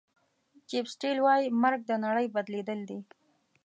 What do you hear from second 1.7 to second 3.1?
د نړۍ بدلېدل دي.